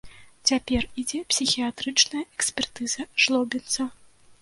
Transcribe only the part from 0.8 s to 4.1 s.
ідзе псіхіятрычная экспертыза жлобінца.